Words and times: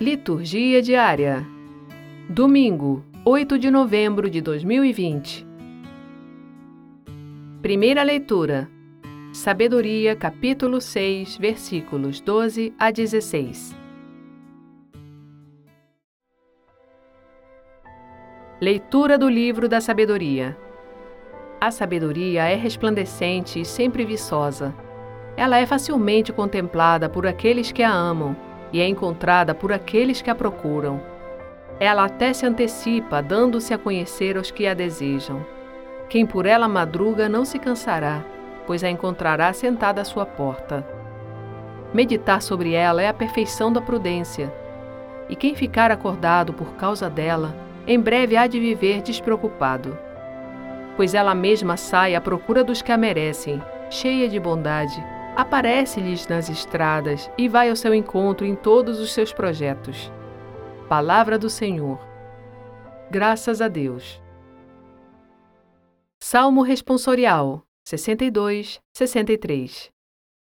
Liturgia 0.00 0.80
diária. 0.80 1.46
Domingo, 2.26 3.04
8 3.22 3.58
de 3.58 3.70
novembro 3.70 4.30
de 4.30 4.40
2020. 4.40 5.46
Primeira 7.60 8.02
leitura. 8.02 8.66
Sabedoria, 9.30 10.16
capítulo 10.16 10.80
6, 10.80 11.36
versículos 11.36 12.18
12 12.18 12.72
a 12.78 12.90
16. 12.90 13.76
Leitura 18.58 19.18
do 19.18 19.28
livro 19.28 19.68
da 19.68 19.82
sabedoria. 19.82 20.56
A 21.60 21.70
sabedoria 21.70 22.44
é 22.44 22.54
resplandecente 22.54 23.60
e 23.60 23.66
sempre 23.66 24.06
viçosa. 24.06 24.74
Ela 25.36 25.58
é 25.58 25.66
facilmente 25.66 26.32
contemplada 26.32 27.06
por 27.06 27.26
aqueles 27.26 27.70
que 27.70 27.82
a 27.82 27.92
amam 27.92 28.34
e 28.72 28.80
é 28.80 28.86
encontrada 28.86 29.54
por 29.54 29.72
aqueles 29.72 30.22
que 30.22 30.30
a 30.30 30.34
procuram. 30.34 31.00
Ela 31.78 32.04
até 32.04 32.32
se 32.32 32.44
antecipa, 32.44 33.22
dando-se 33.22 33.72
a 33.72 33.78
conhecer 33.78 34.36
aos 34.36 34.50
que 34.50 34.66
a 34.66 34.74
desejam. 34.74 35.44
Quem 36.08 36.26
por 36.26 36.44
ela 36.44 36.68
madruga 36.68 37.28
não 37.28 37.44
se 37.44 37.58
cansará, 37.58 38.22
pois 38.66 38.84
a 38.84 38.90
encontrará 38.90 39.52
sentada 39.52 40.00
à 40.00 40.04
sua 40.04 40.26
porta. 40.26 40.86
Meditar 41.92 42.42
sobre 42.42 42.72
ela 42.74 43.02
é 43.02 43.08
a 43.08 43.14
perfeição 43.14 43.72
da 43.72 43.80
prudência. 43.80 44.52
E 45.28 45.34
quem 45.34 45.54
ficar 45.54 45.90
acordado 45.90 46.52
por 46.52 46.74
causa 46.74 47.08
dela, 47.08 47.54
em 47.86 47.98
breve 47.98 48.36
há 48.36 48.46
de 48.46 48.60
viver 48.60 49.00
despreocupado. 49.00 49.96
Pois 50.96 51.14
ela 51.14 51.34
mesma 51.34 51.76
sai 51.76 52.14
à 52.14 52.20
procura 52.20 52.62
dos 52.62 52.82
que 52.82 52.92
a 52.92 52.96
merecem, 52.96 53.62
cheia 53.88 54.28
de 54.28 54.38
bondade, 54.38 55.02
aparece-lhes 55.40 56.28
nas 56.28 56.50
estradas 56.50 57.30
e 57.38 57.48
vai 57.48 57.70
ao 57.70 57.76
seu 57.76 57.94
encontro 57.94 58.46
em 58.46 58.54
todos 58.54 59.00
os 59.00 59.12
seus 59.12 59.32
projetos. 59.32 60.12
Palavra 60.86 61.38
do 61.38 61.48
Senhor. 61.48 61.98
Graças 63.10 63.62
a 63.62 63.68
Deus. 63.68 64.22
Salmo 66.22 66.60
Responsorial 66.60 67.62
62, 67.86 68.80
63 68.92 69.90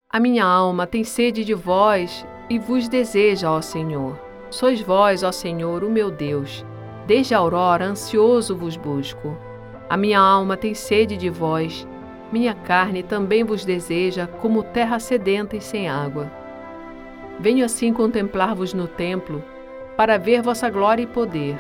A 0.10 0.20
minha 0.20 0.46
alma 0.46 0.88
tem 0.88 1.04
sede 1.04 1.44
de 1.44 1.54
vós 1.54 2.26
e 2.50 2.58
vos 2.58 2.88
deseja, 2.88 3.52
ó 3.52 3.62
Senhor. 3.62 4.18
Sois 4.50 4.80
vós, 4.80 5.24
ó 5.24 5.32
Senhor, 5.32 5.84
o 5.84 5.92
meu 5.92 6.10
Deus. 6.10 6.66
Desde 7.06 7.36
a 7.36 7.40
aurora 7.40 7.86
ansioso 7.86 8.56
vos 8.56 8.78
busco. 8.78 9.38
A 9.90 9.98
minha 9.98 10.20
alma 10.20 10.56
tem 10.56 10.74
sede 10.74 11.18
de 11.18 11.30
vós 11.30 11.86
minha 12.36 12.54
carne 12.54 13.02
também 13.02 13.46
vos 13.46 13.64
deseja 13.64 14.28
como 14.28 14.62
terra 14.62 15.00
sedenta 15.00 15.56
e 15.56 15.62
sem 15.62 15.88
água. 15.88 16.30
Venho 17.40 17.64
assim 17.64 17.94
contemplar-vos 17.94 18.74
no 18.74 18.90
templo, 18.90 19.42
para 19.96 20.18
ver 20.18 20.42
vossa 20.42 20.70
glória 20.70 21.04
e 21.04 21.08
poder. 21.08 21.58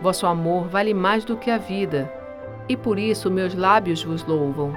Vosso 0.00 0.26
amor 0.26 0.66
vale 0.66 0.94
mais 0.94 1.26
do 1.26 1.36
que 1.36 1.50
a 1.50 1.58
vida, 1.58 2.10
e 2.70 2.74
por 2.74 2.98
isso 2.98 3.30
meus 3.30 3.54
lábios 3.54 4.02
vos 4.02 4.24
louvam. 4.24 4.72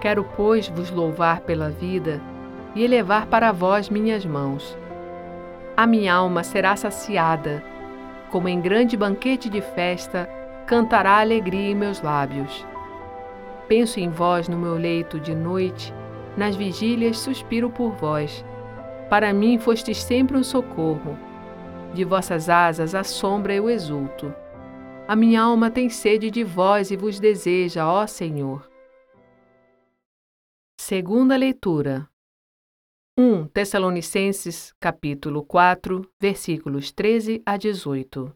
Quero, 0.00 0.22
pois, 0.36 0.68
vos 0.68 0.92
louvar 0.92 1.40
pela 1.40 1.68
vida 1.68 2.20
e 2.76 2.84
elevar 2.84 3.26
para 3.26 3.50
vós 3.50 3.90
minhas 3.90 4.24
mãos. 4.24 4.78
A 5.76 5.88
minha 5.88 6.14
alma 6.14 6.44
será 6.44 6.76
saciada, 6.76 7.64
como 8.30 8.48
em 8.48 8.60
grande 8.60 8.96
banquete 8.96 9.50
de 9.50 9.60
festa, 9.60 10.30
cantará 10.68 11.18
alegria 11.18 11.72
em 11.72 11.74
meus 11.74 12.00
lábios. 12.00 12.64
Penso 13.68 13.98
em 13.98 14.08
vós 14.08 14.48
no 14.48 14.56
meu 14.56 14.74
leito 14.74 15.18
de 15.18 15.34
noite, 15.34 15.92
nas 16.36 16.54
vigílias 16.54 17.18
suspiro 17.18 17.68
por 17.68 17.90
vós. 17.92 18.44
Para 19.10 19.32
mim 19.32 19.58
fostes 19.58 19.98
sempre 19.98 20.36
um 20.36 20.44
socorro. 20.44 21.18
De 21.92 22.04
vossas 22.04 22.48
asas 22.48 22.94
a 22.94 23.02
sombra 23.02 23.54
eu 23.54 23.68
exulto. 23.68 24.32
A 25.08 25.16
minha 25.16 25.40
alma 25.42 25.70
tem 25.70 25.88
sede 25.88 26.30
de 26.30 26.44
vós 26.44 26.90
e 26.90 26.96
vos 26.96 27.18
deseja, 27.18 27.86
ó 27.86 28.06
Senhor. 28.06 28.68
Segunda 30.80 31.36
leitura. 31.36 32.08
1 33.18 33.46
Tessalonicenses, 33.46 34.74
capítulo 34.78 35.42
4, 35.42 36.06
versículos 36.20 36.92
13 36.92 37.42
a 37.46 37.56
18. 37.56 38.32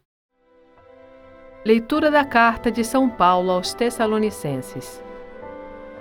Leitura 1.63 2.09
da 2.09 2.25
carta 2.25 2.71
de 2.71 2.83
São 2.83 3.07
Paulo 3.09 3.51
aos 3.51 3.73
Tessalonicenses. 3.73 5.03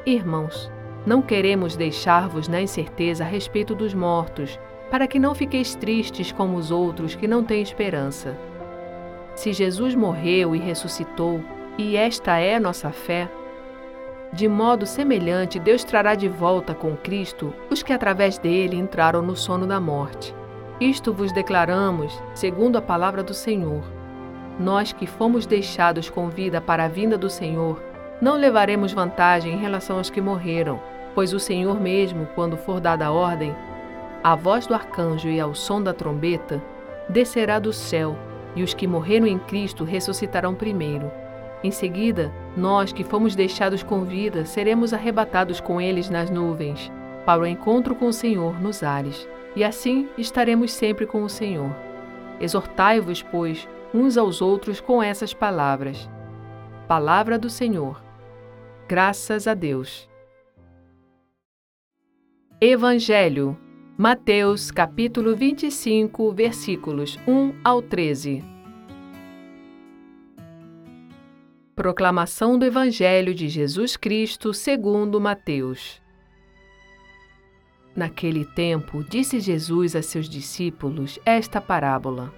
Irmãos, 0.06 0.70
não 1.06 1.20
queremos 1.20 1.76
deixar-vos 1.76 2.48
na 2.48 2.60
incerteza 2.60 3.24
a 3.24 3.26
respeito 3.26 3.74
dos 3.74 3.92
mortos, 3.92 4.58
para 4.90 5.06
que 5.06 5.18
não 5.18 5.34
fiqueis 5.34 5.74
tristes 5.74 6.32
como 6.32 6.56
os 6.56 6.70
outros 6.70 7.14
que 7.14 7.28
não 7.28 7.44
têm 7.44 7.62
esperança. 7.62 8.36
Se 9.34 9.52
Jesus 9.52 9.94
morreu 9.94 10.54
e 10.56 10.58
ressuscitou, 10.58 11.40
e 11.78 11.96
esta 11.96 12.38
é 12.38 12.58
nossa 12.58 12.90
fé, 12.90 13.30
de 14.32 14.46
modo 14.46 14.86
semelhante 14.86 15.58
Deus 15.58 15.82
trará 15.82 16.14
de 16.14 16.28
volta 16.28 16.72
com 16.72 16.96
Cristo 16.96 17.52
os 17.68 17.82
que 17.82 17.92
através 17.92 18.38
dele 18.38 18.76
entraram 18.76 19.22
no 19.22 19.34
sono 19.34 19.66
da 19.66 19.80
morte. 19.80 20.34
Isto 20.80 21.12
vos 21.12 21.32
declaramos, 21.32 22.16
segundo 22.32 22.78
a 22.78 22.82
palavra 22.82 23.22
do 23.22 23.34
Senhor. 23.34 23.82
Nós 24.58 24.92
que 24.92 25.06
fomos 25.06 25.46
deixados 25.46 26.08
com 26.08 26.28
vida 26.28 26.60
para 26.60 26.84
a 26.84 26.88
vinda 26.88 27.18
do 27.18 27.28
Senhor, 27.28 27.82
não 28.20 28.36
levaremos 28.36 28.92
vantagem 28.92 29.54
em 29.54 29.58
relação 29.58 29.98
aos 29.98 30.10
que 30.10 30.20
morreram, 30.20 30.80
pois 31.14 31.32
o 31.32 31.40
Senhor 31.40 31.80
mesmo, 31.80 32.26
quando 32.34 32.56
for 32.56 32.80
dada 32.80 33.06
a 33.06 33.12
ordem, 33.12 33.54
a 34.22 34.34
voz 34.34 34.66
do 34.66 34.74
arcanjo 34.74 35.28
e 35.28 35.40
ao 35.40 35.54
som 35.54 35.82
da 35.82 35.94
trombeta, 35.94 36.62
descerá 37.08 37.58
do 37.58 37.72
céu, 37.72 38.16
e 38.54 38.62
os 38.62 38.74
que 38.74 38.86
morreram 38.86 39.26
em 39.26 39.38
Cristo 39.38 39.84
ressuscitarão 39.84 40.54
primeiro. 40.54 41.10
Em 41.62 41.70
seguida, 41.70 42.32
nós 42.56 42.92
que 42.92 43.04
fomos 43.04 43.34
deixados 43.34 43.82
com 43.82 44.04
vida 44.04 44.44
seremos 44.44 44.92
arrebatados 44.92 45.60
com 45.60 45.80
eles 45.80 46.10
nas 46.10 46.30
nuvens, 46.30 46.92
para 47.24 47.42
o 47.42 47.46
encontro 47.46 47.94
com 47.94 48.06
o 48.06 48.12
Senhor 48.12 48.60
nos 48.60 48.82
ares, 48.82 49.28
e 49.56 49.64
assim 49.64 50.08
estaremos 50.16 50.72
sempre 50.72 51.06
com 51.06 51.22
o 51.22 51.28
Senhor. 51.28 51.70
Exortai-vos, 52.40 53.22
pois, 53.22 53.68
uns 53.92 54.16
aos 54.16 54.40
outros 54.40 54.80
com 54.80 55.02
essas 55.02 55.34
palavras. 55.34 56.08
Palavra 56.88 57.38
do 57.38 57.50
Senhor. 57.50 58.09
Graças 58.90 59.46
a 59.46 59.54
Deus. 59.54 60.10
Evangelho, 62.60 63.56
Mateus 63.96 64.72
capítulo 64.72 65.36
25, 65.36 66.32
versículos 66.32 67.16
1 67.24 67.54
ao 67.62 67.80
13. 67.82 68.42
Proclamação 71.76 72.58
do 72.58 72.64
Evangelho 72.64 73.32
de 73.32 73.48
Jesus 73.48 73.96
Cristo 73.96 74.52
segundo 74.52 75.20
Mateus. 75.20 76.02
Naquele 77.94 78.44
tempo, 78.44 79.04
disse 79.04 79.38
Jesus 79.38 79.94
a 79.94 80.02
seus 80.02 80.28
discípulos 80.28 81.16
esta 81.24 81.60
parábola. 81.60 82.34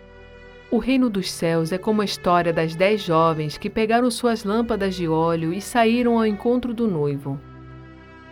O 0.73 0.79
reino 0.79 1.11
dos 1.11 1.31
céus 1.31 1.71
é 1.71 1.77
como 1.77 2.01
a 2.01 2.05
história 2.07 2.51
das 2.51 2.75
dez 2.75 3.03
jovens 3.03 3.59
que 3.59 3.69
pegaram 3.69 4.11
suas 4.11 4.43
lâmpadas 4.43 4.95
de 4.95 5.07
óleo 5.07 5.53
e 5.53 5.61
saíram 5.61 6.17
ao 6.17 6.25
encontro 6.25 6.73
do 6.73 6.89
noivo. 6.89 7.39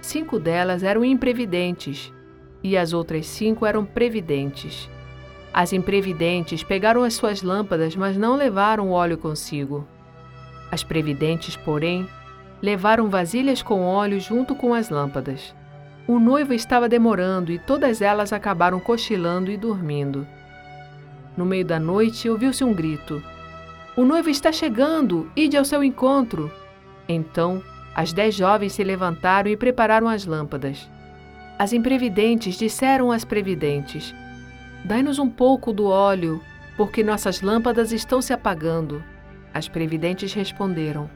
Cinco 0.00 0.38
delas 0.38 0.82
eram 0.82 1.04
imprevidentes 1.04 2.10
e 2.64 2.78
as 2.78 2.94
outras 2.94 3.26
cinco 3.26 3.66
eram 3.66 3.84
previdentes. 3.84 4.88
As 5.52 5.74
imprevidentes 5.74 6.62
pegaram 6.62 7.02
as 7.02 7.12
suas 7.12 7.42
lâmpadas, 7.42 7.94
mas 7.94 8.16
não 8.16 8.36
levaram 8.36 8.88
o 8.88 8.92
óleo 8.92 9.18
consigo. 9.18 9.86
As 10.72 10.82
previdentes, 10.82 11.56
porém, 11.58 12.08
levaram 12.62 13.10
vasilhas 13.10 13.60
com 13.60 13.82
óleo 13.82 14.18
junto 14.18 14.54
com 14.54 14.72
as 14.72 14.88
lâmpadas. 14.88 15.54
O 16.08 16.18
noivo 16.18 16.54
estava 16.54 16.88
demorando 16.88 17.52
e 17.52 17.58
todas 17.58 18.00
elas 18.00 18.32
acabaram 18.32 18.80
cochilando 18.80 19.50
e 19.50 19.58
dormindo. 19.58 20.26
No 21.40 21.46
meio 21.46 21.64
da 21.64 21.80
noite 21.80 22.28
ouviu-se 22.28 22.62
um 22.62 22.74
grito: 22.74 23.22
O 23.96 24.04
noivo 24.04 24.28
está 24.28 24.52
chegando, 24.52 25.32
ide 25.34 25.56
ao 25.56 25.64
seu 25.64 25.82
encontro. 25.82 26.52
Então, 27.08 27.62
as 27.94 28.12
dez 28.12 28.34
jovens 28.34 28.74
se 28.74 28.84
levantaram 28.84 29.50
e 29.50 29.56
prepararam 29.56 30.06
as 30.06 30.26
lâmpadas. 30.26 30.86
As 31.58 31.72
imprevidentes 31.72 32.58
disseram 32.58 33.10
às 33.10 33.24
previdentes: 33.24 34.14
Dai-nos 34.84 35.18
um 35.18 35.30
pouco 35.30 35.72
do 35.72 35.86
óleo, 35.86 36.42
porque 36.76 37.02
nossas 37.02 37.40
lâmpadas 37.40 37.90
estão 37.90 38.20
se 38.20 38.34
apagando. 38.34 39.02
As 39.54 39.66
previdentes 39.66 40.34
responderam: 40.34 41.08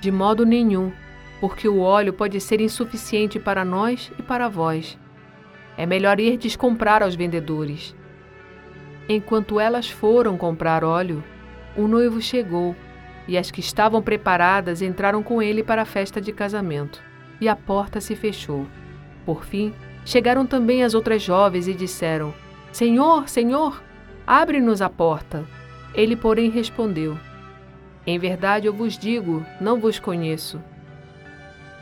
De 0.00 0.12
modo 0.12 0.46
nenhum, 0.46 0.92
porque 1.40 1.66
o 1.66 1.80
óleo 1.80 2.12
pode 2.12 2.40
ser 2.40 2.60
insuficiente 2.60 3.40
para 3.40 3.64
nós 3.64 4.12
e 4.16 4.22
para 4.22 4.48
vós. 4.48 4.96
É 5.76 5.84
melhor 5.84 6.20
ir 6.20 6.36
descomprar 6.36 7.02
aos 7.02 7.16
vendedores. 7.16 7.92
Enquanto 9.14 9.60
elas 9.60 9.90
foram 9.90 10.38
comprar 10.38 10.82
óleo, 10.82 11.22
o 11.76 11.86
noivo 11.86 12.20
chegou 12.22 12.74
e 13.28 13.36
as 13.36 13.50
que 13.50 13.60
estavam 13.60 14.00
preparadas 14.00 14.80
entraram 14.80 15.22
com 15.22 15.42
ele 15.42 15.62
para 15.62 15.82
a 15.82 15.84
festa 15.84 16.20
de 16.20 16.32
casamento, 16.32 17.02
e 17.38 17.46
a 17.46 17.54
porta 17.54 18.00
se 18.00 18.16
fechou. 18.16 18.66
Por 19.26 19.44
fim, 19.44 19.74
chegaram 20.04 20.46
também 20.46 20.82
as 20.82 20.94
outras 20.94 21.20
jovens 21.20 21.68
e 21.68 21.74
disseram: 21.74 22.32
Senhor, 22.72 23.28
Senhor, 23.28 23.82
Abre-nos 24.26 24.80
a 24.80 24.88
porta. 24.88 25.44
Ele, 25.94 26.16
porém, 26.16 26.48
respondeu: 26.48 27.18
Em 28.06 28.18
verdade 28.18 28.66
eu 28.66 28.72
vos 28.72 28.96
digo, 28.96 29.44
não 29.60 29.78
vos 29.78 29.98
conheço. 29.98 30.58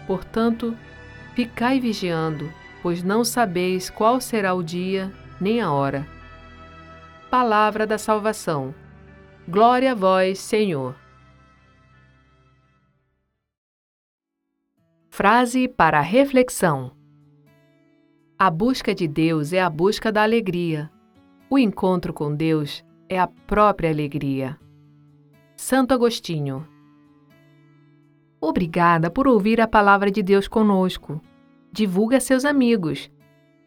Portanto, 0.06 0.76
ficai 1.34 1.78
vigiando, 1.78 2.50
pois 2.82 3.02
não 3.02 3.22
sabeis 3.22 3.88
qual 3.88 4.20
será 4.20 4.54
o 4.54 4.62
dia 4.62 5.12
nem 5.40 5.60
a 5.60 5.70
hora. 5.70 6.04
Palavra 7.30 7.86
da 7.86 7.96
salvação. 7.96 8.74
Glória 9.48 9.92
a 9.92 9.94
vós, 9.94 10.40
Senhor. 10.40 10.96
Frase 15.08 15.68
para 15.68 16.00
reflexão: 16.00 16.90
A 18.36 18.50
busca 18.50 18.92
de 18.92 19.06
Deus 19.06 19.52
é 19.52 19.60
a 19.60 19.70
busca 19.70 20.10
da 20.10 20.24
alegria. 20.24 20.90
O 21.48 21.56
encontro 21.56 22.12
com 22.12 22.34
Deus 22.34 22.84
é 23.08 23.16
a 23.16 23.28
própria 23.28 23.90
alegria. 23.90 24.58
Santo 25.54 25.94
Agostinho. 25.94 26.66
Obrigada 28.40 29.08
por 29.08 29.28
ouvir 29.28 29.60
a 29.60 29.68
palavra 29.68 30.10
de 30.10 30.20
Deus 30.20 30.48
conosco. 30.48 31.20
Divulgue 31.70 32.16
a 32.16 32.20
seus 32.20 32.44
amigos. 32.44 33.08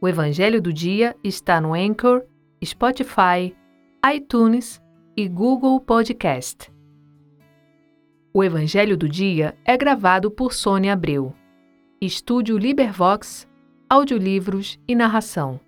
O 0.01 0.07
Evangelho 0.09 0.61
do 0.61 0.73
Dia 0.73 1.15
está 1.23 1.61
no 1.61 1.73
Anchor, 1.73 2.25
Spotify, 2.65 3.55
iTunes 4.13 4.81
e 5.15 5.27
Google 5.27 5.79
Podcast. 5.79 6.71
O 8.33 8.43
Evangelho 8.43 8.97
do 8.97 9.07
Dia 9.07 9.55
é 9.63 9.77
gravado 9.77 10.31
por 10.31 10.53
Sônia 10.53 10.93
Abreu. 10.93 11.33
Estúdio 12.01 12.57
Libervox, 12.57 13.47
audiolivros 13.89 14.79
e 14.87 14.95
narração. 14.95 15.59